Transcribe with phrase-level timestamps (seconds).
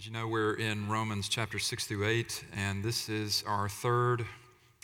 [0.00, 4.24] As you know, we're in Romans chapter 6 through 8, and this is our third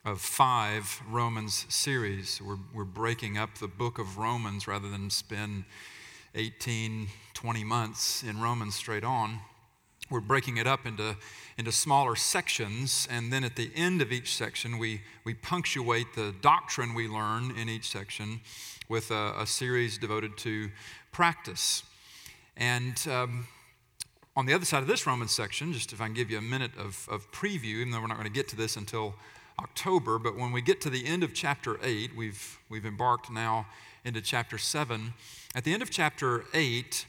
[0.04, 2.38] of five Romans series.
[2.42, 5.64] We're, we're breaking up the book of Romans rather than spend
[6.34, 9.38] 18, 20 months in Romans straight on.
[10.10, 11.16] We're breaking it up into,
[11.56, 16.34] into smaller sections, and then at the end of each section, we, we punctuate the
[16.42, 18.42] doctrine we learn in each section
[18.86, 20.68] with a, a series devoted to
[21.10, 21.84] practice.
[22.54, 23.46] And um,
[24.36, 26.42] on the other side of this Romans section, just if I can give you a
[26.42, 29.14] minute of, of preview, even though we're not going to get to this until
[29.58, 33.66] October, but when we get to the end of chapter 8, we've, we've embarked now
[34.04, 35.14] into chapter 7.
[35.54, 37.06] At the end of chapter 8,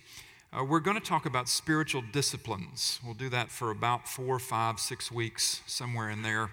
[0.53, 3.01] uh, we're going to talk about spiritual disciplines.
[3.03, 6.51] We'll do that for about four, five, six weeks, somewhere in there.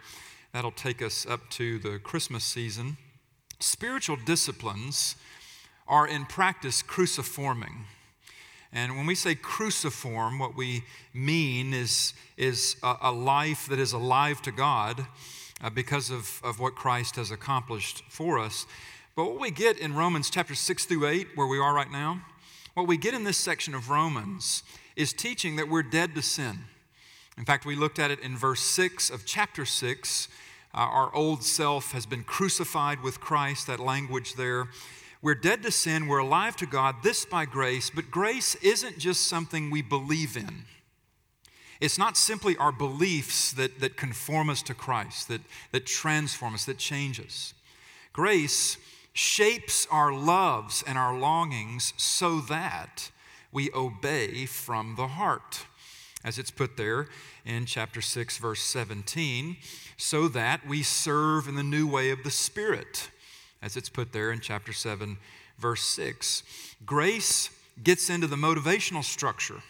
[0.53, 2.97] That'll take us up to the Christmas season.
[3.61, 5.15] Spiritual disciplines
[5.87, 7.85] are in practice cruciforming.
[8.75, 10.83] And when we say cruciform, what we
[11.15, 15.07] mean is, is a, a life that is alive to God
[15.63, 18.67] uh, because of, of what Christ has accomplished for us.
[19.15, 22.23] But what we get in Romans chapter 6 through 8, where we are right now,
[22.75, 24.65] what we get in this section of Romans
[24.97, 26.59] is teaching that we're dead to sin.
[27.39, 30.29] In fact, we looked at it in verse 6 of chapter 6.
[30.75, 34.67] Uh, our old self has been crucified with Christ, that language there.
[35.25, 39.27] We're dead to sin, we're alive to God, this by grace, but grace isn't just
[39.27, 40.67] something we believe in.
[41.81, 45.41] It's not simply our beliefs that, that conform us to Christ, that,
[45.73, 47.55] that transform us, that change us.
[48.13, 48.77] Grace
[49.15, 53.11] shapes our loves and our longings so that
[53.51, 55.65] we obey from the heart.
[56.23, 57.09] As it's put there
[57.47, 59.57] in chapter 6, verse 17,
[59.97, 63.09] so that we serve in the new way of the Spirit
[63.65, 65.17] as it's put there in chapter 7,
[65.59, 66.43] verse 6.
[66.85, 67.49] Grace
[67.83, 69.63] gets into the motivational structure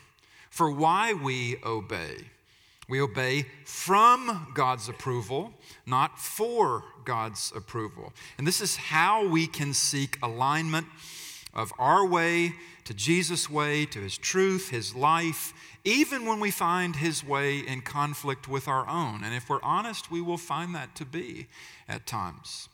[0.51, 2.17] for why we obey.
[2.89, 5.55] We obey from God's approval,
[5.87, 8.13] not for God's approval.
[8.37, 10.87] And this is how we can seek alignment
[11.55, 12.55] of our way
[12.85, 15.55] to Jesus' way, to His truth, His life,
[15.85, 19.23] even when we find His way in conflict with our own.
[19.25, 21.47] And if we're honest, we will find that to be
[21.89, 22.69] at times.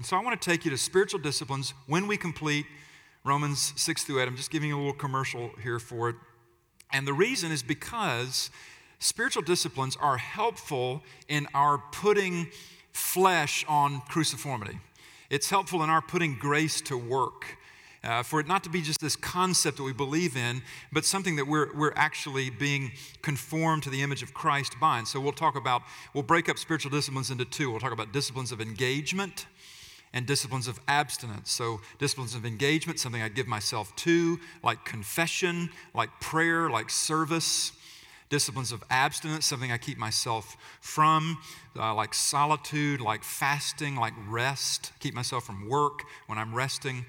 [0.00, 2.64] And so I want to take you to spiritual disciplines when we complete
[3.22, 4.28] Romans 6 through 8.
[4.28, 6.16] I'm just giving you a little commercial here for it.
[6.90, 8.48] And the reason is because
[8.98, 12.48] spiritual disciplines are helpful in our putting
[12.92, 14.80] flesh on cruciformity.
[15.28, 17.58] It's helpful in our putting grace to work.
[18.02, 21.36] Uh, for it not to be just this concept that we believe in, but something
[21.36, 24.96] that we're, we're actually being conformed to the image of Christ by.
[24.96, 25.82] And so we'll talk about,
[26.14, 27.70] we'll break up spiritual disciplines into two.
[27.70, 29.44] We'll talk about disciplines of engagement
[30.12, 31.50] and disciplines of abstinence.
[31.50, 37.72] So, disciplines of engagement, something I give myself to, like confession, like prayer, like service.
[38.28, 41.38] Disciplines of abstinence, something I keep myself from,
[41.76, 47.06] uh, like solitude, like fasting, like rest, keep myself from work when I'm resting.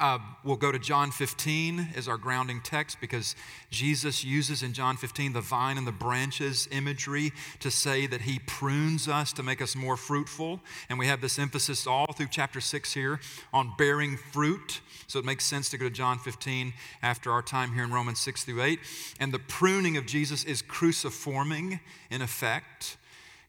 [0.00, 3.36] Uh, we'll go to John 15 as our grounding text because
[3.70, 7.30] Jesus uses in John 15 the vine and the branches imagery
[7.60, 10.60] to say that he prunes us to make us more fruitful.
[10.88, 13.20] And we have this emphasis all through chapter 6 here
[13.52, 14.80] on bearing fruit.
[15.08, 16.72] So it makes sense to go to John 15
[17.02, 18.78] after our time here in Romans 6 through 8.
[19.20, 21.80] And the pruning of Jesus is cruciforming
[22.10, 22.96] in effect.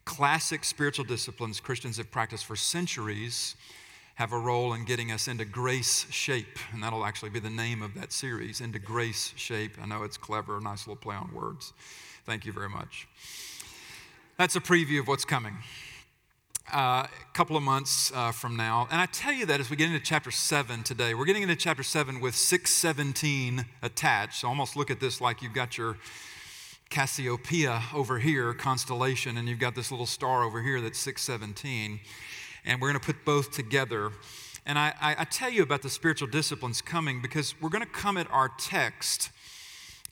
[0.03, 3.55] Classic spiritual disciplines Christians have practiced for centuries
[4.15, 6.59] have a role in getting us into grace shape.
[6.71, 9.71] And that'll actually be the name of that series, Into Grace Shape.
[9.81, 11.73] I know it's clever, a nice little play on words.
[12.25, 13.07] Thank you very much.
[14.37, 15.57] That's a preview of what's coming.
[16.71, 18.87] Uh, a couple of months uh, from now.
[18.89, 21.55] And I tell you that as we get into chapter 7 today, we're getting into
[21.55, 24.41] chapter 7 with 617 attached.
[24.41, 25.97] So almost look at this like you've got your
[26.89, 31.99] Cassiopeia over here, constellation, and you've got this little star over here that's 617
[32.65, 34.11] and we're going to put both together.
[34.65, 37.89] And I, I, I tell you about the spiritual disciplines coming because we're going to
[37.89, 39.29] come at our text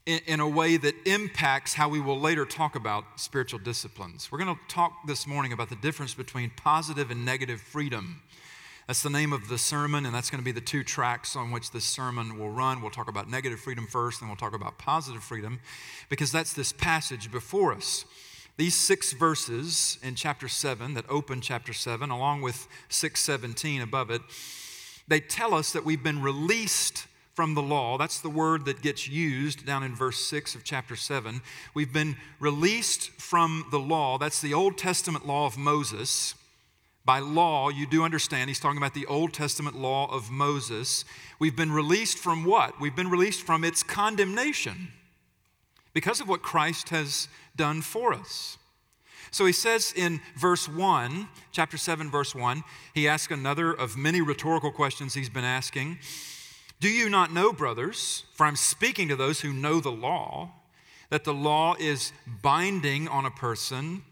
[0.05, 4.31] in, in a way that impacts how we will later talk about spiritual disciplines.
[4.31, 8.21] We're going to talk this morning about the difference between positive and negative freedom.
[8.87, 11.51] That's the name of the sermon, and that's going to be the two tracks on
[11.51, 12.81] which this sermon will run.
[12.81, 15.61] We'll talk about negative freedom first, and we'll talk about positive freedom,
[16.09, 18.05] because that's this passage before us.
[18.61, 24.21] These six verses in chapter 7 that open chapter 7, along with 617 above it,
[25.07, 27.97] they tell us that we've been released from the law.
[27.97, 31.41] That's the word that gets used down in verse 6 of chapter 7.
[31.73, 34.19] We've been released from the law.
[34.19, 36.35] That's the Old Testament law of Moses.
[37.03, 41.03] By law, you do understand, he's talking about the Old Testament law of Moses.
[41.39, 42.79] We've been released from what?
[42.79, 44.89] We've been released from its condemnation.
[45.93, 48.57] because of what Christ has done for us.
[49.31, 52.63] So he says in verse 1, chapter 7, verse 1,
[52.93, 55.99] he asks another of many rhetorical questions he's been asking.
[56.81, 60.51] Do you not know, brothers, for I'm speaking to those who know the law,
[61.09, 62.11] that the law is
[62.41, 64.03] binding on a person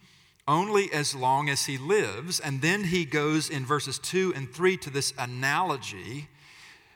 [0.48, 2.40] only as long as he lives?
[2.40, 6.30] And then he goes in verses 2 and 3 to this analogy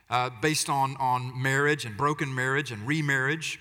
[0.09, 3.59] uh, based on, on marriage and broken marriage and remarriage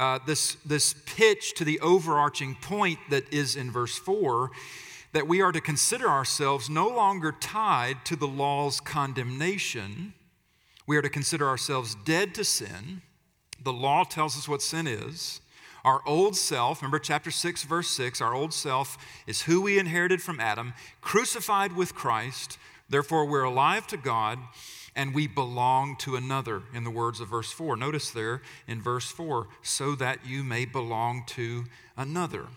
[0.00, 4.50] uh, this, this pitch to the overarching point that is in verse 4
[5.12, 10.14] that we are to consider ourselves no longer tied to the law's condemnation.
[10.86, 13.02] We are to consider ourselves dead to sin.
[13.62, 15.42] The law tells us what sin is.
[15.84, 20.22] Our old self, remember chapter 6, verse 6, our old self is who we inherited
[20.22, 22.56] from Adam, crucified with Christ.
[22.88, 24.38] Therefore, we're alive to God
[25.00, 27.74] and we belong to another, in the words of verse 4.
[27.74, 31.64] Notice there in verse 4, so that you may belong to
[31.96, 32.48] another.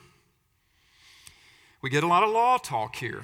[1.82, 3.24] We get a lot of law talk here.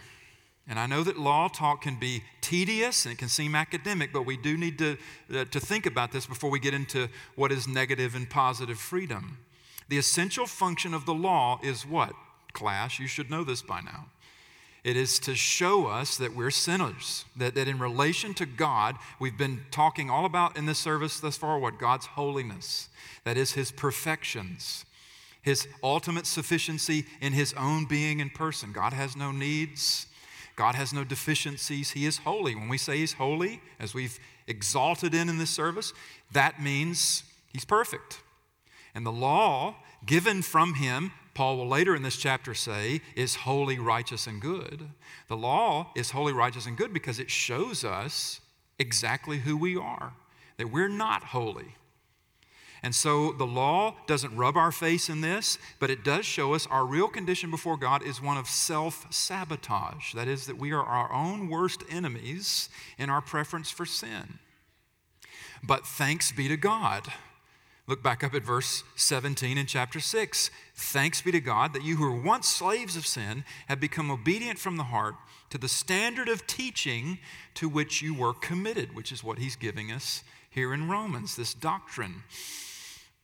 [0.69, 4.25] And I know that law talk can be tedious and it can seem academic, but
[4.25, 4.95] we do need to,
[5.36, 9.39] uh, to think about this before we get into what is negative and positive freedom.
[9.89, 12.13] The essential function of the law is what,
[12.54, 13.00] class?
[13.00, 14.06] You should know this by now.
[14.83, 19.37] It is to show us that we're sinners, that, that in relation to God, we've
[19.37, 22.87] been talking all about in this service thus far what God's holiness,
[23.25, 24.85] that is His perfections,
[25.41, 28.71] His ultimate sufficiency in His own being and person.
[28.71, 30.07] God has no needs,
[30.55, 31.91] God has no deficiencies.
[31.91, 32.55] He is holy.
[32.55, 35.93] When we say He's holy, as we've exalted in in this service,
[36.31, 38.21] that means He's perfect.
[38.95, 39.75] And the law
[40.05, 44.89] given from Him Paul will later in this chapter say, is holy, righteous, and good.
[45.27, 48.41] The law is holy, righteous, and good because it shows us
[48.77, 50.13] exactly who we are,
[50.57, 51.75] that we're not holy.
[52.81, 56.65] And so the law doesn't rub our face in this, but it does show us
[56.67, 60.13] our real condition before God is one of self sabotage.
[60.13, 64.39] That is, that we are our own worst enemies in our preference for sin.
[65.61, 67.11] But thanks be to God
[67.89, 70.51] Look back up at verse 17 in chapter 6.
[70.75, 74.59] Thanks be to God that you who were once slaves of sin have become obedient
[74.59, 75.15] from the heart
[75.50, 77.18] to the standard of teaching
[77.56, 81.56] to which you were committed, which is what he's giving us here in Romans, this
[81.56, 82.21] doctrine.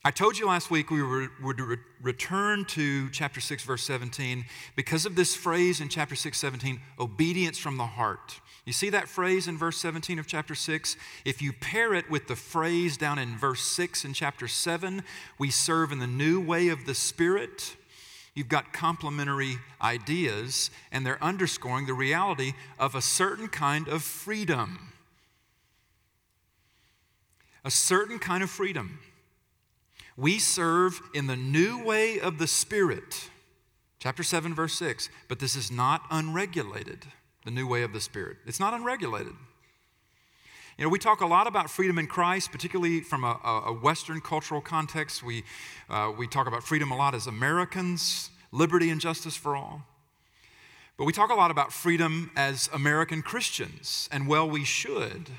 [0.03, 1.59] I told you last week we would
[2.01, 4.45] return to chapter 6, verse 17,
[4.75, 8.39] because of this phrase in chapter 6, 17, obedience from the heart.
[8.65, 10.97] You see that phrase in verse 17 of chapter 6?
[11.23, 15.03] If you pair it with the phrase down in verse 6 in chapter 7,
[15.37, 17.75] we serve in the new way of the Spirit.
[18.33, 24.93] You've got complementary ideas, and they're underscoring the reality of a certain kind of freedom.
[27.63, 28.99] A certain kind of freedom.
[30.17, 33.29] We serve in the new way of the Spirit.
[33.99, 35.09] Chapter 7, verse 6.
[35.27, 37.05] But this is not unregulated
[37.45, 38.37] the new way of the Spirit.
[38.45, 39.33] It's not unregulated.
[40.77, 44.19] You know, we talk a lot about freedom in Christ, particularly from a, a Western
[44.19, 45.23] cultural context.
[45.23, 45.43] We,
[45.89, 49.83] uh, we talk about freedom a lot as Americans, liberty and justice for all.
[50.97, 55.29] But we talk a lot about freedom as American Christians, and well, we should.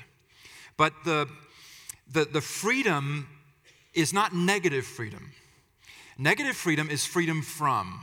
[0.75, 1.27] But the,
[2.11, 3.27] the, the freedom
[3.93, 5.33] is not negative freedom.
[6.17, 8.01] Negative freedom is freedom from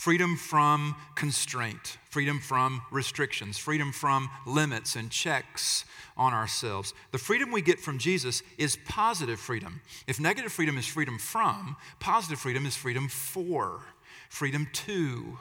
[0.00, 5.84] freedom from constraint, freedom from restrictions, freedom from limits and checks
[6.16, 6.94] on ourselves.
[7.12, 9.82] The freedom we get from Jesus is positive freedom.
[10.06, 13.82] If negative freedom is freedom from, positive freedom is freedom for,
[14.30, 15.38] freedom to.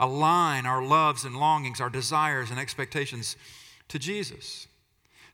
[0.00, 3.36] Align our loves and longings, our desires and expectations
[3.88, 4.68] to Jesus.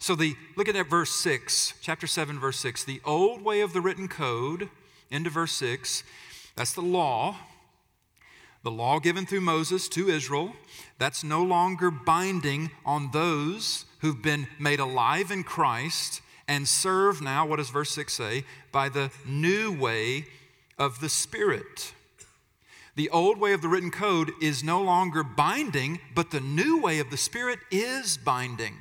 [0.00, 2.82] So the look at that verse 6, chapter 7 verse 6.
[2.82, 4.68] The old way of the written code
[5.12, 6.02] into verse 6,
[6.56, 7.36] that's the law
[8.62, 10.54] the law given through Moses to Israel,
[10.98, 17.46] that's no longer binding on those who've been made alive in Christ and serve now,
[17.46, 18.44] what does verse 6 say?
[18.72, 20.26] By the new way
[20.78, 21.94] of the Spirit.
[22.94, 26.98] The old way of the written code is no longer binding, but the new way
[26.98, 28.74] of the Spirit is binding.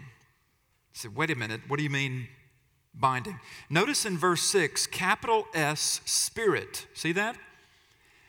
[0.92, 2.28] So, wait a minute, what do you mean
[2.94, 3.40] binding?
[3.70, 6.88] Notice in verse 6, capital S, Spirit.
[6.94, 7.38] See that?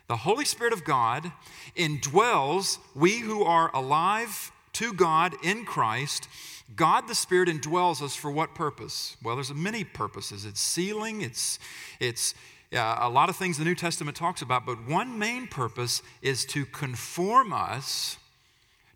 [0.08, 1.32] The Holy Spirit of God
[1.76, 6.28] indwells we who are alive to God in Christ.
[6.74, 9.16] God the Spirit indwells us for what purpose?
[9.22, 10.44] Well, there's many purposes.
[10.44, 11.58] It's sealing, it's,
[12.00, 12.34] it's
[12.72, 16.44] uh, a lot of things the New Testament talks about, but one main purpose is
[16.46, 18.16] to conform us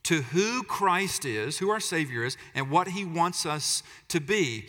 [0.04, 4.66] to who Christ is, who our Savior is, and what He wants us to be.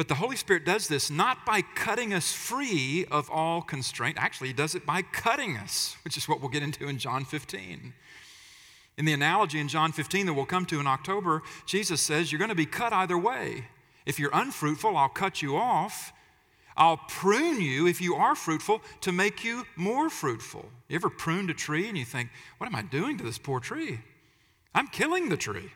[0.00, 4.16] But the Holy Spirit does this not by cutting us free of all constraint.
[4.18, 7.26] Actually, He does it by cutting us, which is what we'll get into in John
[7.26, 7.92] 15.
[8.96, 12.38] In the analogy in John 15 that we'll come to in October, Jesus says, You're
[12.38, 13.66] going to be cut either way.
[14.06, 16.14] If you're unfruitful, I'll cut you off.
[16.78, 20.64] I'll prune you if you are fruitful to make you more fruitful.
[20.88, 23.60] You ever pruned a tree and you think, What am I doing to this poor
[23.60, 24.00] tree?
[24.74, 25.72] I'm killing the tree.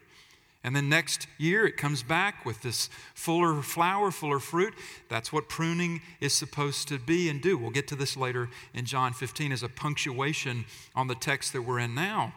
[0.64, 4.72] And then next year it comes back with this fuller flower, fuller fruit.
[5.10, 7.58] That's what pruning is supposed to be and do.
[7.58, 10.64] We'll get to this later in John 15 as a punctuation
[10.96, 12.32] on the text that we're in now.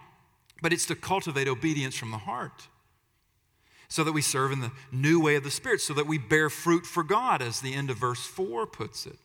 [0.61, 2.67] But it's to cultivate obedience from the heart
[3.87, 6.49] so that we serve in the new way of the Spirit, so that we bear
[6.49, 9.17] fruit for God, as the end of verse 4 puts it.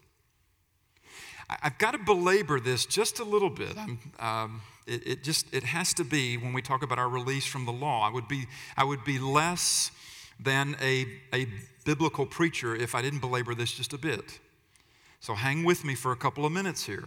[1.62, 3.76] I've got to belabor this just a little bit.
[4.18, 7.66] Um, it, it, just it has to be when we talk about our release from
[7.66, 8.06] the law.
[8.06, 9.90] I would be I would be less
[10.40, 11.46] than a, a
[11.84, 14.40] biblical preacher if I didn't belabor this just a bit.
[15.20, 17.04] So hang with me for a couple of minutes here.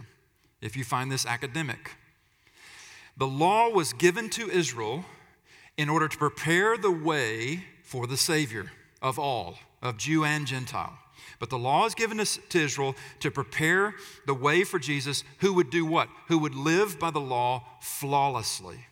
[0.62, 1.96] If you find this academic,
[3.16, 5.04] the law was given to Israel
[5.76, 8.72] in order to prepare the way for the Savior
[9.02, 10.98] of all, of Jew and Gentile.
[11.38, 13.94] But the law is given to Israel to prepare
[14.26, 16.08] the way for Jesus, who would do what?
[16.28, 18.86] Who would live by the law flawlessly.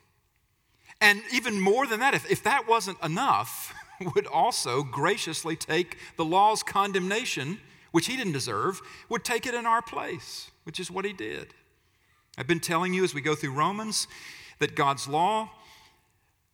[1.00, 3.74] And even more than that, if, if that wasn't enough,
[4.14, 7.60] would also graciously take the law's condemnation,
[7.92, 11.54] which he didn't deserve, would take it in our place, which is what he did.
[12.36, 14.08] I've been telling you as we go through Romans
[14.58, 15.50] that God's law,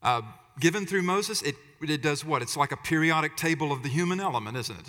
[0.03, 0.23] uh,
[0.59, 2.43] given through Moses, it, it does what?
[2.43, 4.87] It's like a periodic table of the human element, isn't it?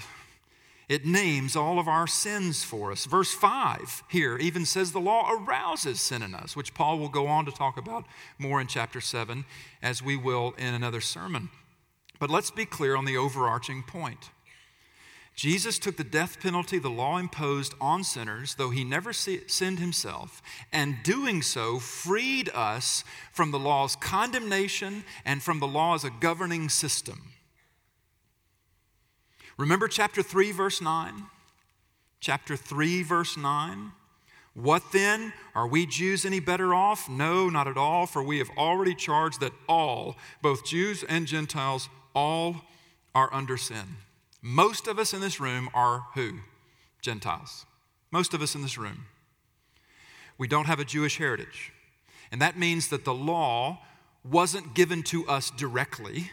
[0.91, 3.05] It names all of our sins for us.
[3.05, 7.27] Verse 5 here even says the law arouses sin in us, which Paul will go
[7.27, 8.03] on to talk about
[8.37, 9.45] more in chapter 7,
[9.81, 11.47] as we will in another sermon.
[12.19, 14.31] But let's be clear on the overarching point.
[15.33, 20.41] Jesus took the death penalty the law imposed on sinners, though he never sinned himself,
[20.73, 26.11] and doing so freed us from the law's condemnation and from the law as a
[26.19, 27.30] governing system.
[29.61, 31.27] Remember chapter 3, verse 9?
[32.19, 33.91] Chapter 3, verse 9.
[34.55, 35.33] What then?
[35.53, 37.07] Are we Jews any better off?
[37.07, 41.89] No, not at all, for we have already charged that all, both Jews and Gentiles,
[42.15, 42.55] all
[43.13, 43.97] are under sin.
[44.41, 46.39] Most of us in this room are who?
[46.99, 47.67] Gentiles.
[48.09, 49.05] Most of us in this room.
[50.39, 51.71] We don't have a Jewish heritage.
[52.31, 53.81] And that means that the law
[54.23, 56.31] wasn't given to us directly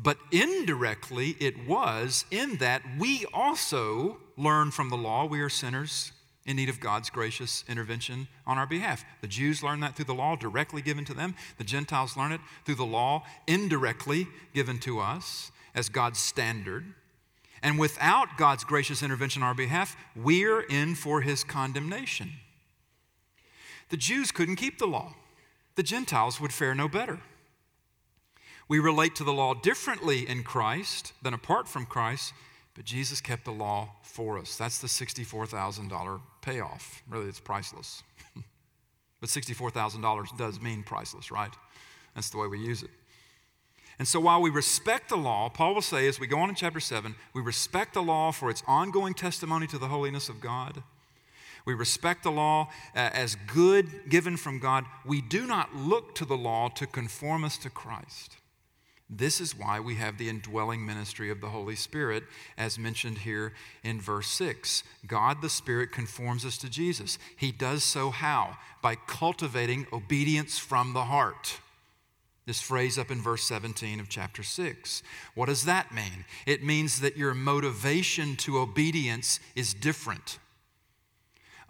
[0.00, 6.12] but indirectly, it was in that we also learn from the law we are sinners
[6.46, 9.04] in need of God's gracious intervention on our behalf.
[9.20, 12.40] The Jews learn that through the law directly given to them, the Gentiles learn it
[12.64, 16.94] through the law indirectly given to us as God's standard.
[17.62, 22.32] And without God's gracious intervention on our behalf, we're in for his condemnation.
[23.90, 25.14] The Jews couldn't keep the law,
[25.74, 27.20] the Gentiles would fare no better.
[28.68, 32.34] We relate to the law differently in Christ than apart from Christ,
[32.74, 34.56] but Jesus kept the law for us.
[34.56, 37.02] That's the $64,000 payoff.
[37.08, 38.02] Really, it's priceless.
[39.20, 41.52] but $64,000 does mean priceless, right?
[42.14, 42.90] That's the way we use it.
[43.98, 46.54] And so while we respect the law, Paul will say as we go on in
[46.54, 50.82] chapter 7, we respect the law for its ongoing testimony to the holiness of God.
[51.64, 54.84] We respect the law uh, as good given from God.
[55.04, 58.36] We do not look to the law to conform us to Christ.
[59.10, 62.24] This is why we have the indwelling ministry of the Holy Spirit,
[62.58, 64.82] as mentioned here in verse 6.
[65.06, 67.18] God the Spirit conforms us to Jesus.
[67.34, 68.58] He does so how?
[68.82, 71.60] By cultivating obedience from the heart.
[72.44, 75.02] This phrase up in verse 17 of chapter 6.
[75.34, 76.26] What does that mean?
[76.46, 80.38] It means that your motivation to obedience is different.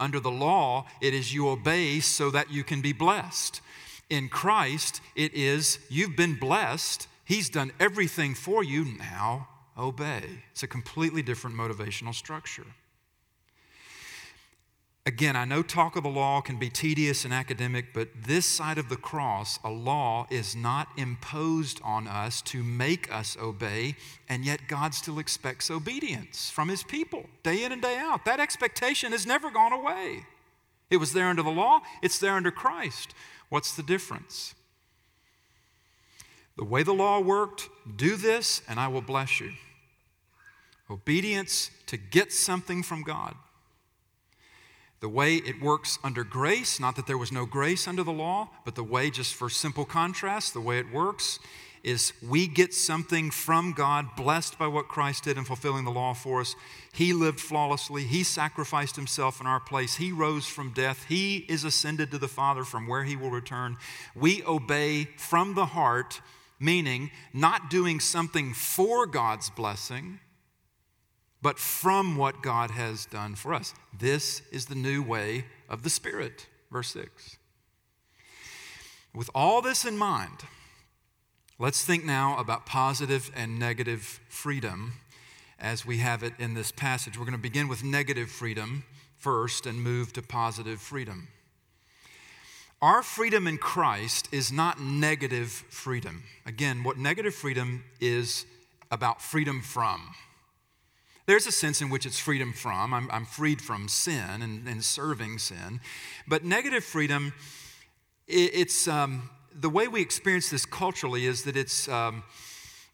[0.01, 3.61] Under the law, it is you obey so that you can be blessed.
[4.11, 8.87] In Christ, it is you've been blessed He's done everything for you.
[8.87, 10.23] Now obey.
[10.51, 12.65] It's a completely different motivational structure.
[15.05, 18.79] Again, I know talk of the law can be tedious and academic, but this side
[18.79, 23.97] of the cross, a law is not imposed on us to make us obey,
[24.31, 28.25] and yet God still expects obedience from His people day in and day out.
[28.25, 30.25] That expectation has never gone away.
[30.91, 33.13] It was there under the law, it's there under Christ.
[33.51, 34.55] What's the difference?
[36.59, 39.53] The way the law worked, do this and I will bless you.
[40.91, 43.35] Obedience to get something from God.
[45.01, 48.49] The way it works under grace, not that there was no grace under the law,
[48.65, 51.39] but the way, just for simple contrast, the way it works
[51.85, 56.13] is we get something from God, blessed by what Christ did in fulfilling the law
[56.13, 56.57] for us.
[56.93, 61.63] He lived flawlessly, He sacrificed Himself in our place, He rose from death, He is
[61.63, 63.77] ascended to the Father from where He will return.
[64.17, 66.21] We obey from the heart,
[66.59, 70.21] meaning not doing something for God's blessing
[71.41, 73.75] but from what God has done for us.
[73.97, 76.47] This is the new way of the Spirit.
[76.71, 77.37] Verse 6.
[79.15, 80.41] With all this in mind,
[81.59, 84.95] let's think now about positive and negative freedom
[85.59, 87.19] as we have it in this passage.
[87.19, 88.85] We're going to begin with negative freedom
[89.17, 91.29] first and move to positive freedom.
[92.81, 96.23] Our freedom in Christ is not negative freedom.
[96.47, 98.47] Again, what negative freedom is
[98.93, 100.15] about freedom from.
[101.27, 102.95] There's a sense in which it's freedom from.
[102.95, 105.81] I'm, I'm freed from sin and, and, serving sin.
[106.27, 107.35] But negative freedom,
[108.29, 112.23] it, it's um, the way we experience this culturally is that it's, um,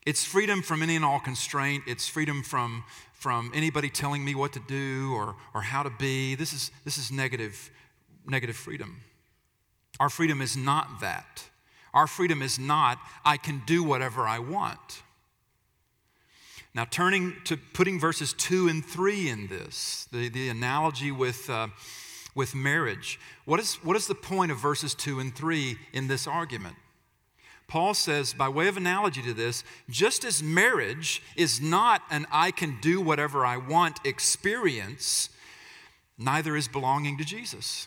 [0.07, 1.85] it's freedom from any and all constraint.
[1.87, 6.35] It's freedom from, from anybody telling me what to do or, or how to be.
[6.35, 7.71] This is, this is negative,
[8.27, 9.03] negative freedom.
[10.01, 11.45] Our freedom is not that.
[11.93, 15.03] Our freedom is not, I can do whatever I want.
[16.75, 21.69] Now, turning to putting verses 2 and 3 in this, the, the analogy with, uh,
[22.35, 26.27] with marriage, what is, what is the point of verses 2 and 3 in this
[26.27, 26.75] argument?
[27.69, 32.51] Paul says, by way of analogy to this, just as marriage is not an I
[32.51, 35.31] can do whatever I want experience,
[36.19, 37.87] neither is belonging to Jesus.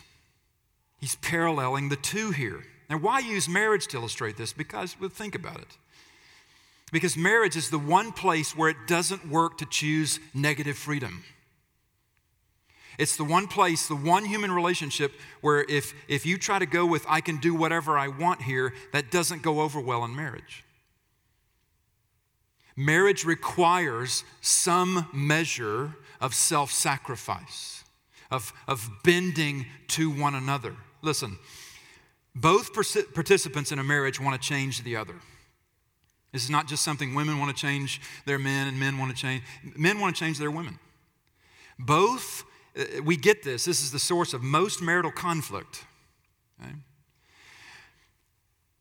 [1.00, 2.64] He's paralleling the two here.
[2.90, 4.54] Now, why use marriage to illustrate this?
[4.54, 5.78] Because, well, think about it.
[6.92, 11.24] Because marriage is the one place where it doesn't work to choose negative freedom.
[12.98, 15.12] It's the one place, the one human relationship
[15.42, 18.74] where if, if you try to go with, I can do whatever I want here,
[18.94, 20.64] that doesn't go over well in marriage.
[22.76, 27.84] Marriage requires some measure of self sacrifice,
[28.32, 30.76] of, of bending to one another.
[31.02, 31.38] Listen,
[32.36, 35.16] both participants in a marriage want to change the other.
[36.32, 39.18] This is not just something women want to change their men and men want to
[39.20, 39.44] change.
[39.76, 40.78] Men want to change their women.
[41.80, 42.44] Both,
[42.78, 43.66] uh, we get this.
[43.66, 45.86] This is the source of most marital conflict.
[46.62, 46.74] Okay?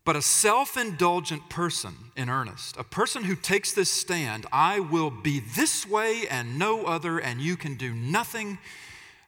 [0.03, 5.09] But a self indulgent person in earnest, a person who takes this stand, I will
[5.09, 8.57] be this way and no other, and you can do nothing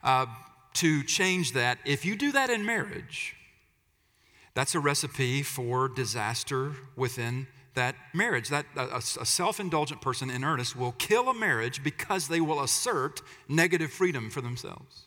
[0.03, 0.27] uh,
[0.73, 1.77] to change that.
[1.85, 3.35] If you do that in marriage,
[4.53, 8.49] that's a recipe for disaster within that marriage.
[8.49, 13.21] That a, a self-indulgent person in earnest will kill a marriage because they will assert
[13.47, 15.03] negative freedom for themselves.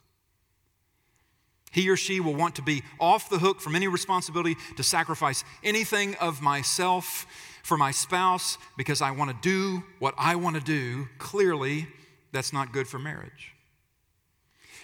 [1.71, 5.43] He or she will want to be off the hook from any responsibility to sacrifice
[5.65, 7.27] anything of myself
[7.63, 11.09] for my spouse because I want to do what I want to do.
[11.19, 11.89] Clearly,
[12.31, 13.52] that's not good for marriage.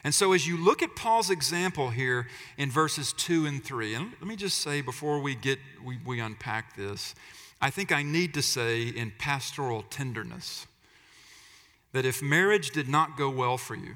[0.05, 4.13] And so, as you look at Paul's example here in verses 2 and 3, and
[4.21, 7.15] let me just say before we get we, we unpack this,
[7.61, 10.67] I think I need to say in pastoral tenderness
[11.93, 13.95] that if marriage did not go well for you,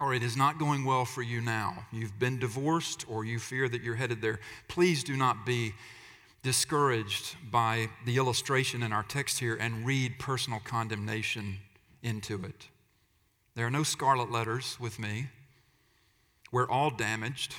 [0.00, 3.68] or it is not going well for you now, you've been divorced or you fear
[3.68, 5.72] that you're headed there, please do not be
[6.42, 11.58] discouraged by the illustration in our text here and read personal condemnation
[12.02, 12.68] into it.
[13.54, 15.28] There are no scarlet letters with me.
[16.50, 17.54] We're all damaged.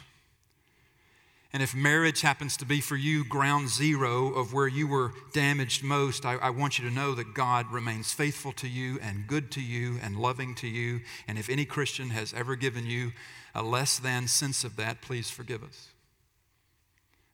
[1.56, 5.86] And if marriage happens to be for you ground zero of where you were damaged
[5.86, 9.52] most, I, I, want you to know that God remains faithful to you and good
[9.52, 11.00] to you and loving to you.
[11.30, 13.14] And if any Christian has ever given you
[13.54, 15.88] a less than sense of that, please forgive us.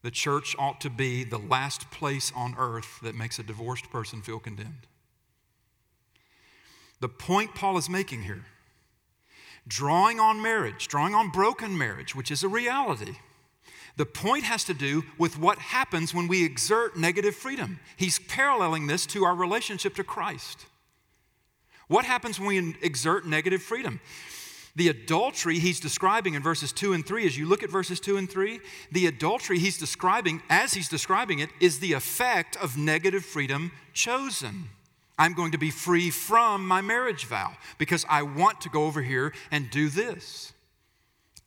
[0.04, 4.22] The church ought to be the last place on earth that makes a divorced person
[4.22, 4.86] feel condemned.
[7.02, 8.46] The point Paul is making here,
[9.68, 13.18] drawing on marriage, drawing on broken marriage, which is a reality
[13.98, 17.80] the point has to do with what happens when we exert negative freedom.
[17.98, 20.66] He's paralleling this to our relationship to Christ.
[21.88, 24.00] What happens when we exert negative freedom?
[24.76, 28.16] The adultery he's describing in verses 2 and 3, as you look at verses 2
[28.16, 28.62] and 3,
[28.92, 34.70] the adultery he's describing, as he's describing it, is the effect of negative freedom chosen.
[35.22, 39.04] I'm going to be free from my marriage vow because I want to go over
[39.04, 40.52] here and do this.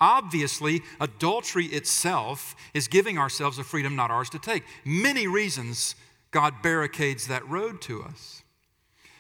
[0.01, 4.63] Obviously, adultery itself is giving ourselves a freedom not ours to take.
[4.85, 5.97] Many reasons
[6.31, 8.45] God barricades that road to us.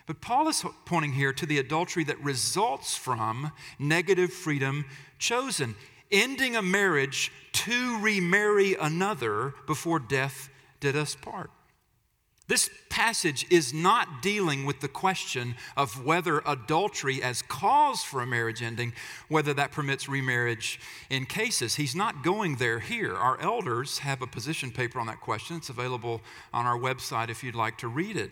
[0.06, 4.84] But Paul is pointing here to the adultery that results from negative freedom
[5.18, 5.74] chosen,
[6.12, 11.50] ending a marriage to remarry another before death did us part.
[12.46, 18.26] This passage is not dealing with the question of whether adultery as cause for a
[18.26, 18.92] marriage ending,
[19.28, 20.78] whether that permits remarriage
[21.08, 21.76] in cases.
[21.76, 23.14] He's not going there here.
[23.14, 25.56] Our elders have a position paper on that question.
[25.56, 26.20] It's available
[26.52, 28.30] on our website if you'd like to read it.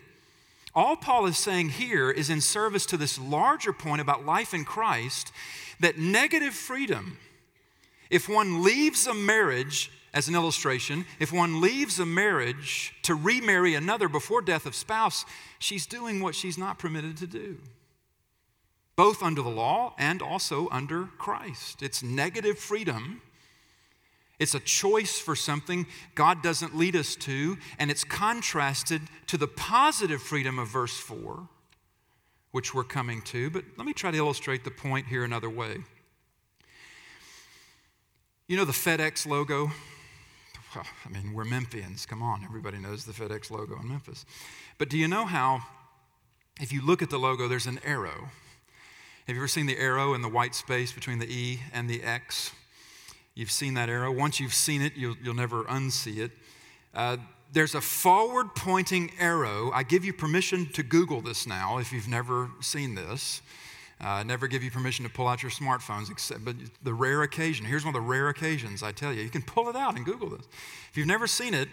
[0.75, 4.63] All Paul is saying here is in service to this larger point about life in
[4.63, 5.31] Christ
[5.79, 7.17] that negative freedom,
[8.13, 13.73] if one leaves a marriage as an illustration, if one leaves a marriage to remarry
[13.73, 15.25] another before death of spouse,
[15.57, 17.57] she's doing what she's not permitted to do,
[18.95, 21.81] both under the law and also under Christ.
[21.81, 23.23] It's negative freedom.
[24.37, 29.47] It's a choice for something God doesn't lead us to, and it's contrasted to the
[29.47, 31.47] positive freedom of verse 4,
[32.51, 33.49] which we're coming to.
[33.49, 35.77] But let me try to illustrate the point here another way.
[38.53, 39.71] You know the FedEx logo?
[40.75, 42.07] I mean, we're Memphians.
[42.07, 44.27] Come on, everybody knows the FedEx logo in Memphis.
[44.77, 45.61] But do you know how,
[46.61, 48.29] if you look at the logo, there's an arrow?
[49.25, 52.03] Have you ever seen the arrow in the white space between the E and the
[52.03, 52.51] X?
[53.33, 54.11] You've seen that arrow.
[54.11, 56.31] Once you've seen it, you'll, you'll never unsee it.
[56.93, 57.17] Uh,
[57.51, 59.71] there's a forward pointing arrow.
[59.73, 63.41] I give you permission to Google this now if you've never seen this.
[64.03, 67.65] Uh, never give you permission to pull out your smartphones, except, but the rare occasion.
[67.65, 69.21] Here's one of the rare occasions, I tell you.
[69.21, 70.45] You can pull it out and Google this.
[70.91, 71.69] If you've never seen it,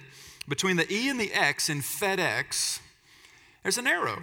[0.49, 2.79] between the E and the X in FedEx,
[3.63, 4.23] there's an arrow.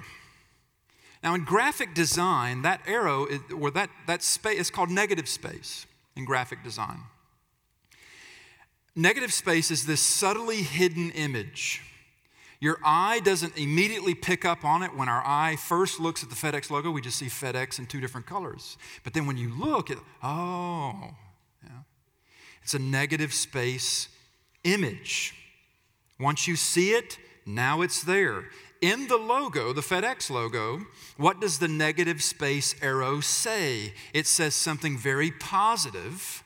[1.21, 6.23] Now, in graphic design, that arrow, or that, that space, is called negative space in
[6.23, 6.99] graphic design.
[8.95, 11.83] Negative space is this subtly hidden image
[12.59, 14.95] your eye doesn't immediately pick up on it.
[14.95, 18.01] When our eye first looks at the FedEx logo, we just see FedEx in two
[18.01, 18.77] different colors.
[19.03, 21.11] But then when you look at, oh,
[21.63, 21.81] yeah.
[22.63, 24.09] it's a negative space
[24.63, 25.35] image.
[26.19, 28.45] Once you see it, now it's there.
[28.81, 30.81] In the logo, the FedEx logo,
[31.15, 33.93] what does the negative space arrow say?
[34.13, 36.43] It says something very positive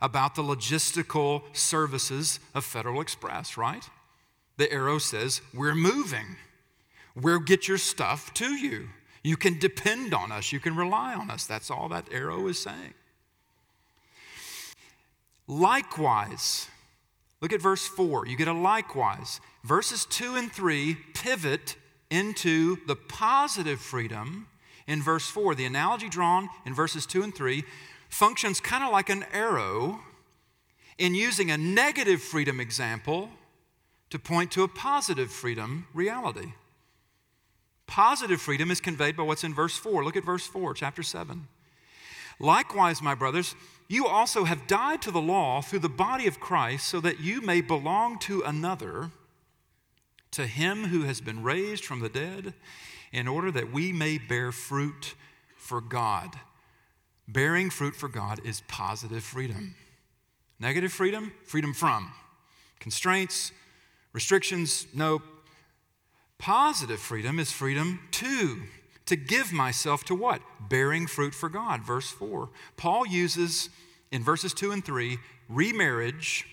[0.00, 3.88] about the logistical services of Federal Express, right?
[4.56, 6.36] The arrow says, We're moving.
[7.14, 8.88] We'll get your stuff to you.
[9.22, 10.52] You can depend on us.
[10.52, 11.46] You can rely on us.
[11.46, 12.94] That's all that arrow is saying.
[15.46, 16.68] Likewise,
[17.40, 18.26] look at verse 4.
[18.26, 19.40] You get a likewise.
[19.64, 21.76] Verses 2 and 3 pivot
[22.10, 24.48] into the positive freedom
[24.86, 25.54] in verse 4.
[25.54, 27.64] The analogy drawn in verses 2 and 3
[28.08, 30.00] functions kind of like an arrow
[30.98, 33.30] in using a negative freedom example
[34.12, 36.52] to point to a positive freedom reality.
[37.86, 40.04] Positive freedom is conveyed by what's in verse 4.
[40.04, 41.48] Look at verse 4, chapter 7.
[42.38, 43.54] Likewise, my brothers,
[43.88, 47.40] you also have died to the law through the body of Christ, so that you
[47.40, 49.12] may belong to another,
[50.32, 52.52] to him who has been raised from the dead,
[53.12, 55.14] in order that we may bear fruit
[55.56, 56.38] for God.
[57.26, 59.74] Bearing fruit for God is positive freedom.
[60.60, 62.12] Negative freedom, freedom from
[62.78, 63.52] constraints,
[64.12, 65.22] Restrictions, no.
[66.38, 68.62] Positive freedom is freedom to.
[69.06, 70.42] To give myself to what?
[70.68, 71.82] Bearing fruit for God.
[71.82, 72.50] Verse 4.
[72.76, 73.68] Paul uses
[74.10, 76.46] in verses 2 and 3 remarriage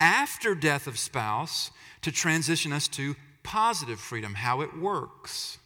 [0.00, 1.70] after death of spouse
[2.02, 5.58] to transition us to positive freedom, how it works.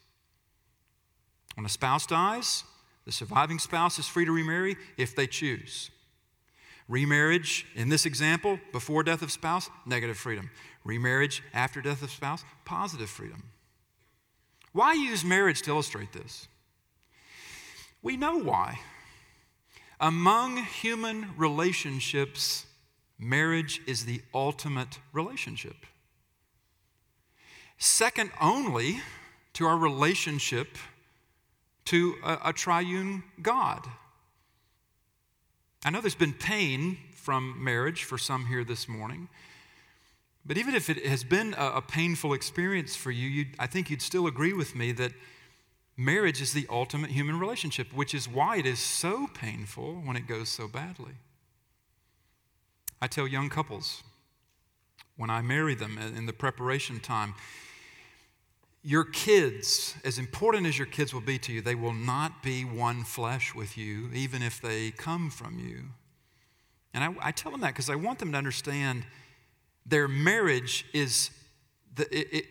[1.54, 2.64] When a spouse dies,
[3.04, 5.90] the surviving spouse is free to remarry if they choose.
[6.88, 10.50] Remarriage, in this example, before death of spouse, negative freedom.
[10.84, 13.44] Remarriage after death of spouse, positive freedom.
[14.72, 16.48] Why use marriage to illustrate this?
[18.02, 18.80] We know why.
[20.00, 22.66] Among human relationships,
[23.18, 25.76] marriage is the ultimate relationship.
[27.78, 29.00] Second only
[29.52, 30.78] to our relationship
[31.84, 33.86] to a, a triune God.
[35.84, 39.28] I know there's been pain from marriage for some here this morning.
[40.44, 44.02] But even if it has been a, a painful experience for you, I think you'd
[44.02, 45.12] still agree with me that
[45.96, 50.26] marriage is the ultimate human relationship, which is why it is so painful when it
[50.26, 51.14] goes so badly.
[53.00, 54.02] I tell young couples
[55.16, 57.34] when I marry them in the preparation time,
[58.82, 62.64] your kids, as important as your kids will be to you, they will not be
[62.64, 65.90] one flesh with you, even if they come from you.
[66.92, 69.04] And I, I tell them that because I want them to understand
[69.86, 71.30] their marriage is
[71.94, 72.06] the,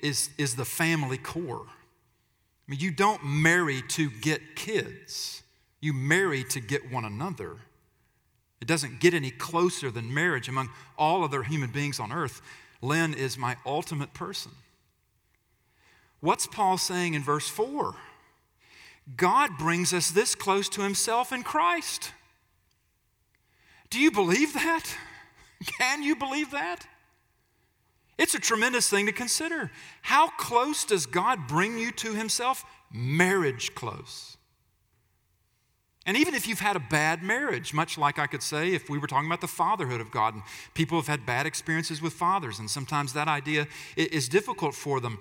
[0.05, 1.65] is, is the family core.
[1.67, 5.43] I mean, you don't marry to get kids,
[5.79, 7.57] you marry to get one another.
[8.61, 12.43] It doesn't get any closer than marriage among all other human beings on earth.
[12.79, 14.51] Lynn is my ultimate person.
[16.19, 17.95] What's Paul saying in verse 4?
[19.17, 22.11] God brings us this close to himself in Christ.
[23.89, 24.95] Do you believe that?
[25.79, 26.85] Can you believe that?
[28.21, 29.71] It's a tremendous thing to consider.
[30.03, 32.63] How close does God bring you to himself?
[32.93, 34.37] Marriage close.
[36.05, 38.99] And even if you've had a bad marriage, much like I could say if we
[38.99, 40.43] were talking about the fatherhood of God, and
[40.75, 45.17] people have had bad experiences with fathers, and sometimes that idea is difficult for them.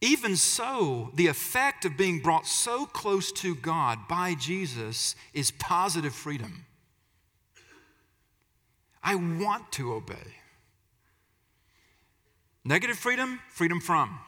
[0.00, 6.14] Even so, the effect of being brought so close to God by Jesus is positive
[6.14, 6.64] freedom.
[9.04, 10.36] I want to obey.
[12.66, 14.18] Negative freedom, freedom from.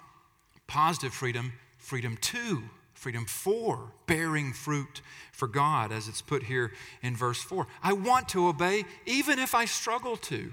[0.67, 2.63] Positive freedom, freedom to
[2.99, 7.67] freedom for bearing fruit for God, as it's put here in verse 4.
[7.83, 10.53] I want to obey even if I struggle to.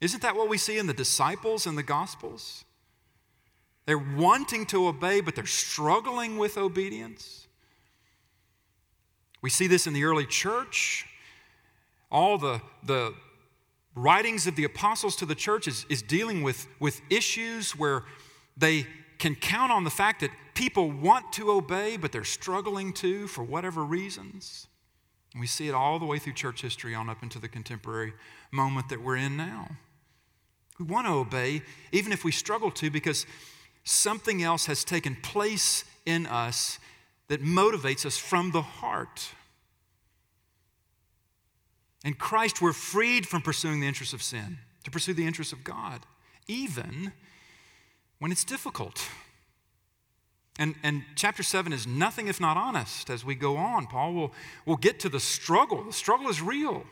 [0.00, 2.64] Isn't that what we see in the disciples in the Gospels?
[3.86, 7.46] They're wanting to obey, but they're struggling with obedience.
[9.40, 11.06] We see this in the early church.
[12.10, 13.14] All the, the
[13.94, 18.04] writings of the apostles to the church is, is dealing with, with issues where
[18.56, 18.86] they
[19.18, 23.42] can count on the fact that people want to obey, but they're struggling to for
[23.42, 24.66] whatever reasons.
[25.32, 28.12] And we see it all the way through church history on up into the contemporary
[28.50, 29.68] moment that we're in now.
[30.78, 33.26] We want to obey, even if we struggle to, because
[33.84, 36.78] something else has taken place in us
[37.28, 39.28] that motivates us from the heart.
[42.04, 45.64] In Christ, we're freed from pursuing the interests of sin to pursue the interests of
[45.64, 46.00] God,
[46.46, 47.12] even
[48.18, 49.08] when it's difficult.
[50.58, 53.86] And, and chapter 7 is nothing if not honest as we go on.
[53.86, 54.32] Paul will,
[54.66, 55.82] will get to the struggle.
[55.84, 56.84] The struggle is real.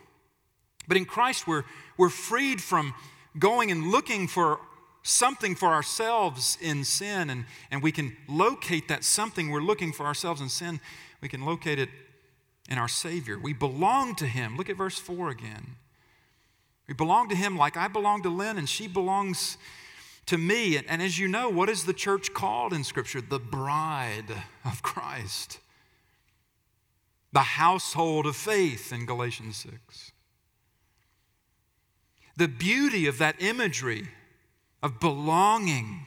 [0.88, 1.64] But in Christ, we're,
[1.96, 2.94] we're freed from
[3.38, 4.58] going and looking for
[5.02, 10.06] something for ourselves in sin, and, and we can locate that something we're looking for
[10.06, 10.80] ourselves in sin.
[11.20, 11.88] We can locate it
[12.72, 13.38] in our Savior.
[13.38, 14.56] We belong to Him.
[14.56, 15.76] Look at verse 4 again.
[16.88, 19.58] We belong to Him like I belong to Lynn, and she belongs
[20.24, 20.78] to me.
[20.78, 23.20] And, and as you know, what is the church called in Scripture?
[23.20, 25.58] The bride of Christ,
[27.30, 30.12] the household of faith in Galatians 6.
[32.38, 34.08] The beauty of that imagery
[34.82, 36.06] of belonging,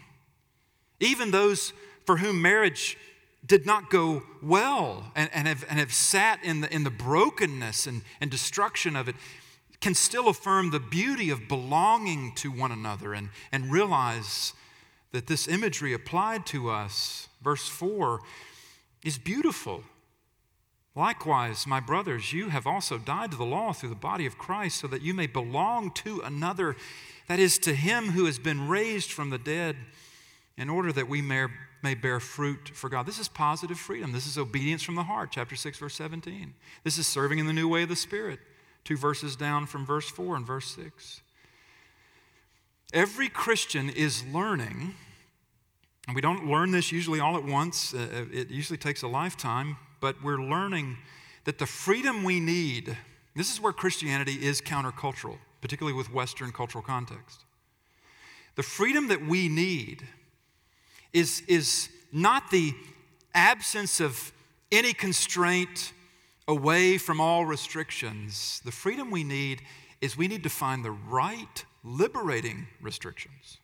[1.00, 1.74] even those
[2.08, 2.98] for whom marriage
[3.46, 7.86] did not go well and, and, have, and have sat in the, in the brokenness
[7.86, 9.16] and, and destruction of it
[9.82, 14.54] can still affirm the beauty of belonging to one another and, and realize
[15.12, 18.20] that this imagery applied to us, verse 4,
[19.04, 19.84] is beautiful.
[20.96, 24.80] Likewise, my brothers, you have also died to the law through the body of Christ,
[24.80, 26.76] so that you may belong to another,
[27.28, 29.76] that is, to him who has been raised from the dead,
[30.58, 31.48] in order that we may,
[31.86, 33.06] may bear fruit for God.
[33.06, 34.12] This is positive freedom.
[34.12, 36.56] This is obedience from the heart, chapter 6, verse 17.
[36.84, 38.40] This is serving in the new way of the Spirit
[38.84, 41.22] two verses down from verse 4 and verse 6.
[42.92, 44.96] Every Christian is learning,
[46.08, 49.08] and we don't learn this usually all at once, uh, uh, it usually takes a
[49.08, 50.98] lifetime, but we're learning
[51.44, 52.98] that the freedom we need,
[53.36, 57.46] this is where Christianity is countercultural, particularly with Western cultural context.
[58.56, 60.08] The freedom that we need
[61.16, 62.74] is, is not the
[63.34, 64.34] absence of
[64.70, 65.94] any constraint
[66.46, 68.62] away from all restrictions.
[68.66, 69.62] The freedom we need
[70.02, 73.60] is we need to find the right liberating restrictions.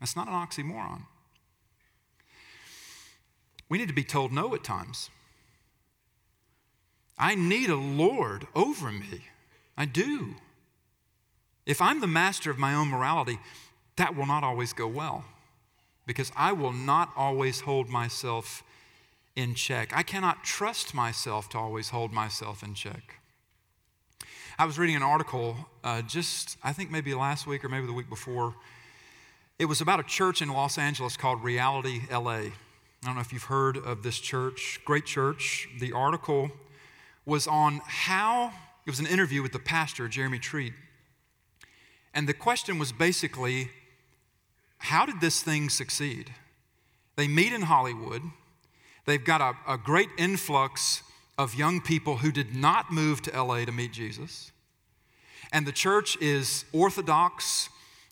[0.00, 1.02] That's not an oxymoron.
[3.68, 5.10] We need to be told no at times.
[7.18, 9.26] I need a Lord over me.
[9.76, 10.34] I do.
[11.66, 13.38] If I'm the master of my own morality,
[13.96, 15.24] that will not always go well
[16.06, 18.62] because I will not always hold myself
[19.34, 19.92] in check.
[19.94, 23.20] I cannot trust myself to always hold myself in check.
[24.58, 27.92] I was reading an article uh, just, I think maybe last week or maybe the
[27.92, 28.54] week before.
[29.58, 32.30] It was about a church in Los Angeles called Reality LA.
[32.30, 32.52] I
[33.02, 35.68] don't know if you've heard of this church, great church.
[35.78, 36.50] The article
[37.26, 38.52] was on how,
[38.86, 40.72] it was an interview with the pastor, Jeremy Treat.
[42.14, 43.70] And the question was basically,
[44.86, 46.32] how did this thing succeed?
[47.16, 48.22] They meet in Hollywood.
[49.04, 51.02] They've got a, a great influx
[51.36, 54.52] of young people who did not move to LA to meet Jesus.
[55.52, 57.68] And the church is orthodox.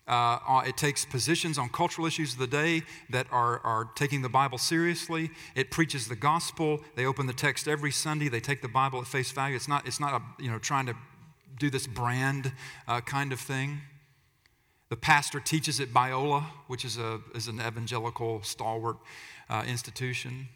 [0.08, 4.22] Uh, uh, it takes positions on cultural issues of the day that are, are taking
[4.22, 5.30] the Bible seriously.
[5.54, 6.80] It preaches the gospel.
[6.96, 8.28] They open the text every Sunday.
[8.28, 9.54] They take the Bible at face value.
[9.54, 10.94] It's not, it's not a, you know, trying to
[11.58, 12.52] do this brand
[12.88, 13.80] uh, kind of thing.
[14.90, 18.96] The pastor teaches at Biola, which is, a, is an evangelical stalwart
[19.48, 20.48] uh, institution.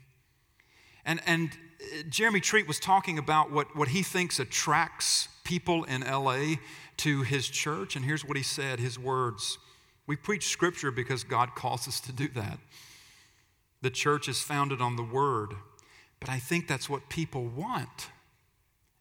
[1.04, 6.02] And, and uh, Jeremy Treat was talking about what, what he thinks attracts people in
[6.02, 6.56] LA
[6.98, 7.96] to his church.
[7.96, 9.58] And here's what he said his words
[10.06, 12.58] We preach scripture because God calls us to do that.
[13.80, 15.54] The church is founded on the word,
[16.20, 18.08] but I think that's what people want.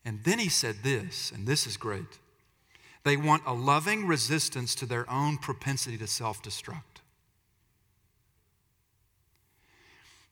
[0.06, 2.20] And then he said this, and this is great.
[3.08, 7.00] They want a loving resistance to their own propensity to self destruct.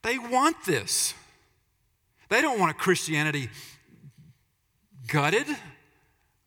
[0.01, 1.13] They want this.
[2.27, 3.47] They don't want a Christianity
[5.07, 5.47] gutted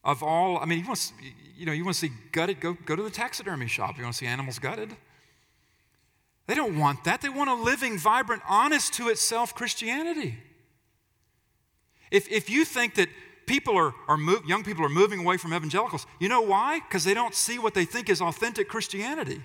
[0.04, 0.58] of all.
[0.58, 1.14] I mean, you want to,
[1.56, 3.96] you know, you want to see gutted, go, go to the taxidermy shop.
[3.96, 4.94] You want to see animals gutted.
[6.46, 7.22] They don't want that.
[7.22, 10.36] They want a living, vibrant, honest to itself Christianity.
[12.10, 13.08] If, if you think that
[13.48, 16.80] people are, are move, young people are moving away from evangelicals, you know why?
[16.80, 19.42] Because they don't see what they think is authentic Christianity.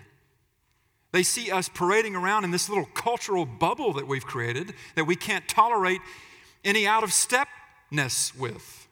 [1.12, 5.16] They see us parading around in this little cultural bubble that we've created that we
[5.16, 6.02] can't tolerate
[6.64, 8.88] any out of stepness with.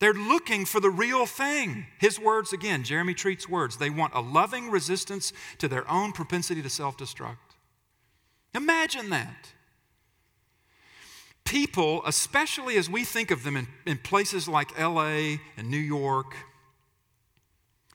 [0.00, 1.86] They're looking for the real thing.
[1.98, 3.76] His words again, Jeremy Treat's words.
[3.76, 7.36] They want a loving resistance to their own propensity to self destruct.
[8.54, 9.52] Imagine that.
[11.50, 16.36] People, especially as we think of them in, in places like LA and New York,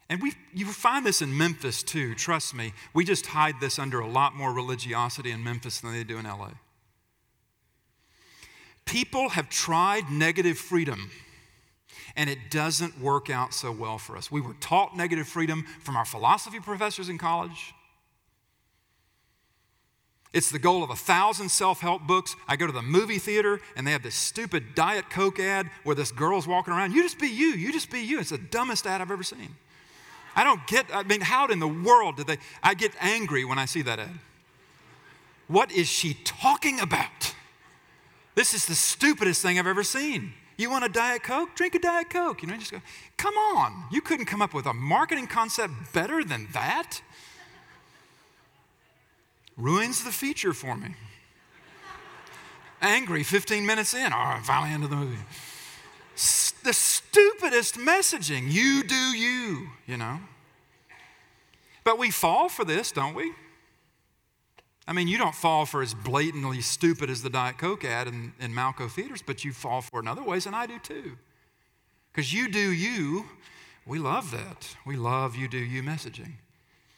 [0.10, 2.74] and we, you find this in Memphis too, trust me.
[2.94, 6.26] We just hide this under a lot more religiosity in Memphis than they do in
[6.26, 6.50] LA.
[8.84, 11.10] People have tried negative freedom
[12.18, 14.30] and it doesn't work out so well for us.
[14.30, 17.74] We were taught negative freedom from our philosophy professors in college.
[20.36, 22.36] It's the goal of a thousand self help books.
[22.46, 25.96] I go to the movie theater and they have this stupid Diet Coke ad where
[25.96, 26.92] this girl's walking around.
[26.92, 28.20] You just be you, you just be you.
[28.20, 29.56] It's the dumbest ad I've ever seen.
[30.36, 32.38] I don't get, I mean, how in the world did they?
[32.62, 34.20] I get angry when I see that ad.
[35.48, 37.34] What is she talking about?
[38.36, 40.34] This is the stupidest thing I've ever seen.
[40.58, 41.56] You want a Diet Coke?
[41.56, 42.42] Drink a Diet Coke.
[42.42, 42.82] You know, just go,
[43.16, 43.86] come on.
[43.90, 47.00] You couldn't come up with a marketing concept better than that?
[49.58, 50.96] Ruins the feature for me.
[52.82, 54.12] Angry 15 minutes in.
[54.12, 55.18] All right, finally into the movie.
[56.16, 58.52] S- the stupidest messaging.
[58.52, 60.20] You do you, you know.
[61.84, 63.32] But we fall for this, don't we?
[64.88, 68.34] I mean, you don't fall for as blatantly stupid as the Diet Coke ad in,
[68.40, 71.18] in Malco theaters, but you fall for it in other ways, and I do too.
[72.12, 73.26] Because you do you,
[73.86, 74.76] we love that.
[74.86, 76.34] We love you do you messaging.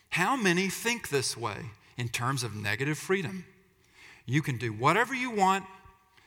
[0.09, 3.45] How many think this way in terms of negative freedom?
[4.25, 5.65] You can do whatever you want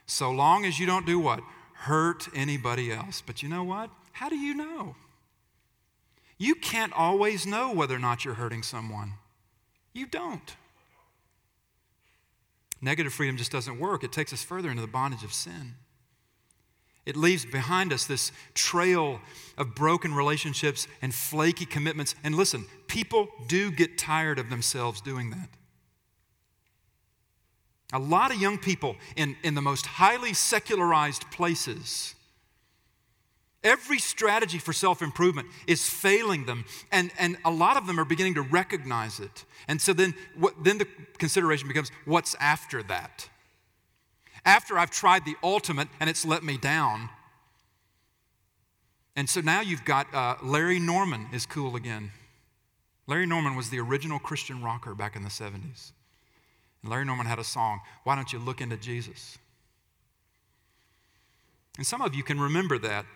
[0.07, 1.41] so long as you don't do what?
[1.75, 3.23] Hurt anybody else.
[3.25, 3.91] But you know what?
[4.13, 4.97] How do you know?
[6.37, 9.13] You can't always know whether or not you're hurting someone.
[9.93, 10.57] You don't.
[12.81, 14.03] Negative freedom just doesn't work.
[14.03, 15.75] It takes us further into the bondage of sin.
[17.07, 19.21] It leaves behind us this trail
[19.59, 22.15] of broken relationships and flaky commitments.
[22.25, 25.49] And listen, people do get tired of themselves doing that.
[27.93, 32.15] A lot of young people in, in the most highly secularized places
[33.63, 38.07] Every strategy for self improvement is failing them, and, and a lot of them are
[38.07, 39.45] beginning to recognize it.
[39.69, 40.87] And so then, what, then the
[41.19, 43.29] consideration becomes what's after that?
[44.47, 47.11] After I've tried the ultimate and it's let me down.
[49.15, 52.13] And so now you've got uh, Larry Norman is cool again.
[53.07, 55.93] Larry Norman was the original Christian rocker back in the 70s.
[56.83, 59.39] And Larry Norman had a song, Why Don't You Look Into Jesus?
[61.77, 63.07] And some of you can remember that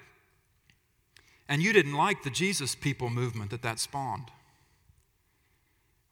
[1.48, 4.30] and you didn't like the Jesus people movement that that spawned.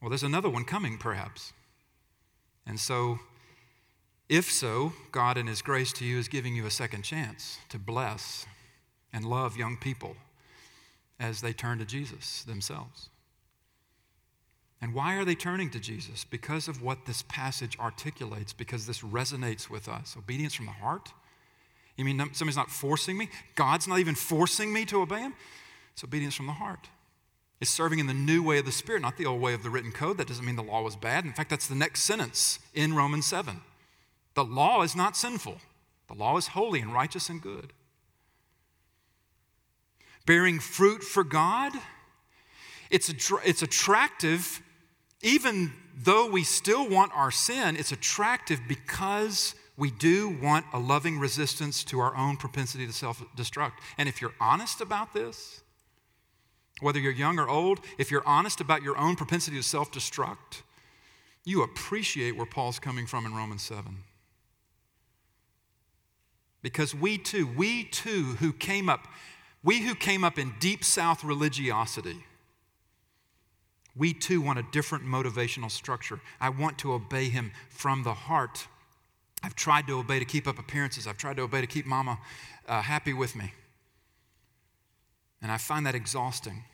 [0.01, 1.53] Well, there's another one coming, perhaps.
[2.67, 3.21] And so,
[4.29, 7.79] if so, God in His grace to you is giving you a second chance to
[7.79, 8.47] bless
[9.13, 10.17] and love young people
[11.19, 13.09] as they turn to Jesus themselves.
[14.83, 16.25] And why are they turning to Jesus?
[16.25, 20.17] Because of what this passage articulates, because this resonates with us.
[20.19, 21.13] Obedience from the heart
[21.97, 23.29] you mean somebody's not forcing me?
[23.55, 25.35] God's not even forcing me to obey Him?
[25.93, 26.89] It's obedience from the heart.
[27.61, 29.71] It's serving in the new way of the Spirit, not the old way of the
[29.71, 30.19] written code.
[30.19, 31.25] That doesn't mean the law was bad.
[31.25, 33.61] In fact, that's the next sentence in Romans 7.
[34.35, 35.59] The law is not sinful,
[36.09, 37.73] the law is holy and righteous and good.
[40.25, 41.73] Bearing fruit for God,
[42.91, 43.13] it's,
[43.45, 44.63] it's attractive,
[45.23, 51.19] even though we still want our sin, it's attractive because we do want a loving
[51.19, 53.73] resistance to our own propensity to self destruct.
[53.99, 55.63] And if you're honest about this,
[56.81, 60.63] Whether you're young or old, if you're honest about your own propensity to self destruct,
[61.45, 63.99] you appreciate where Paul's coming from in Romans 7.
[66.63, 69.07] Because we too, we too who came up,
[69.63, 72.25] we who came up in deep South religiosity,
[73.97, 76.21] we too want a different motivational structure.
[76.41, 78.67] I want to obey him from the heart.
[79.43, 81.07] I've tried to obey to keep up appearances.
[81.07, 82.19] I've tried to obey to keep mama
[82.69, 83.53] uh, happy with me.
[85.43, 86.65] And I find that exhausting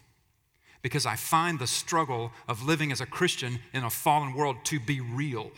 [0.83, 4.79] because I find the struggle of living as a Christian in a fallen world to
[4.79, 5.51] be real.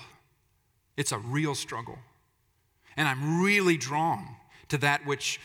[0.97, 1.99] It's a real struggle.
[2.97, 4.37] And I'm really drawn
[4.69, 5.41] to that which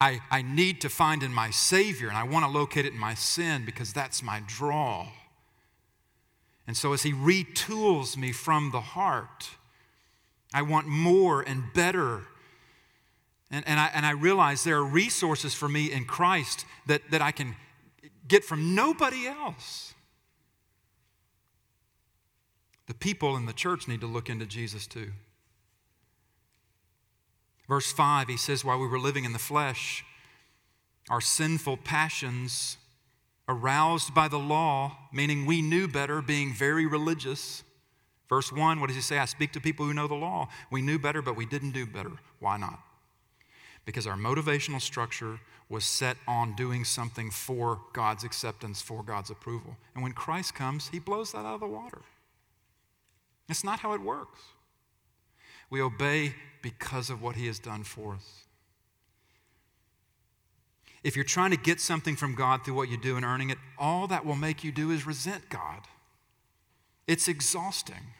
[0.00, 2.98] I, I need to find in my Savior, and I want to locate it in
[2.98, 5.08] my sin because that's my draw.
[6.70, 9.50] And so, as He retools me from the heart,
[10.54, 12.28] I want more and better.
[13.50, 17.20] And, and, I, and I realize there are resources for me in Christ that, that
[17.20, 17.56] I can
[18.28, 19.94] get from nobody else.
[22.86, 25.10] The people in the church need to look into Jesus too.
[27.66, 30.04] Verse 5, he says, While we were living in the flesh,
[31.08, 32.76] our sinful passions,
[33.50, 37.64] aroused by the law, meaning we knew better, being very religious.
[38.28, 39.18] Verse 1, what does he say?
[39.18, 40.48] I speak to people who know the law.
[40.70, 42.12] We knew better, but we didn't do better.
[42.38, 42.78] Why not?
[43.84, 49.76] Because our motivational structure was set on doing something for God's acceptance, for God's approval.
[49.94, 52.02] And when Christ comes, he blows that out of the water.
[53.48, 54.40] It's not how it works.
[55.70, 58.44] We obey because of what he has done for us.
[61.02, 63.58] If you're trying to get something from God through what you do and earning it,
[63.78, 65.80] all that will make you do is resent God.
[67.06, 68.14] It's exhausting.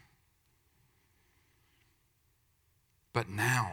[3.12, 3.72] But now,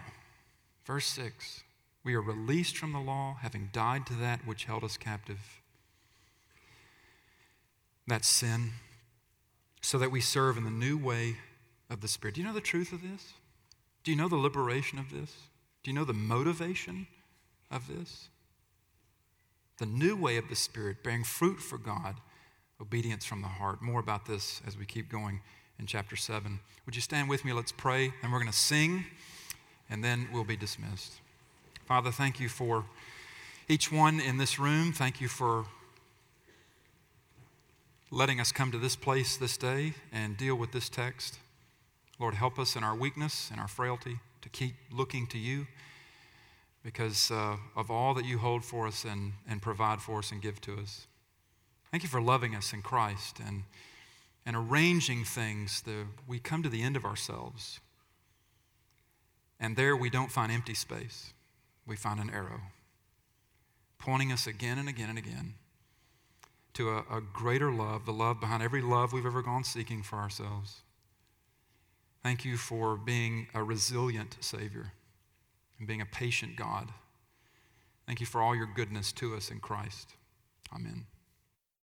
[0.85, 1.63] verse 6
[2.03, 5.59] we are released from the law, having died to that which held us captive.
[8.07, 8.71] That's sin,
[9.81, 11.35] so that we serve in the new way
[11.89, 12.35] of the Spirit.
[12.35, 13.33] Do you know the truth of this?
[14.05, 15.35] Do you know the liberation of this?
[15.83, 17.07] Do you know the motivation
[17.69, 18.29] of this?
[19.77, 22.15] The new way of the Spirit, bearing fruit for God,
[22.81, 23.81] obedience from the heart.
[23.81, 25.41] More about this as we keep going
[25.79, 26.59] in chapter 7.
[26.85, 27.53] Would you stand with me?
[27.53, 29.05] Let's pray, and we're going to sing,
[29.89, 31.13] and then we'll be dismissed.
[31.85, 32.85] Father, thank you for
[33.69, 34.93] each one in this room.
[34.93, 35.65] Thank you for
[38.09, 41.39] letting us come to this place this day and deal with this text.
[42.19, 45.67] Lord, help us in our weakness and our frailty to keep looking to you
[46.87, 50.41] because uh, of all that you hold for us and, and provide for us and
[50.41, 51.05] give to us.
[51.91, 53.63] Thank you for loving us in Christ and,
[54.45, 57.81] and arranging things that we come to the end of ourselves.
[59.59, 61.33] And there we don't find empty space,
[61.85, 62.61] we find an arrow
[63.99, 65.55] pointing us again and again and again
[66.75, 70.19] to a, a greater love, the love behind every love we've ever gone seeking for
[70.19, 70.83] ourselves.
[72.23, 74.93] Thank you for being a resilient Savior
[75.79, 76.89] and being a patient God.
[78.05, 80.13] Thank you for all your goodness to us in Christ.
[80.73, 81.05] Amen.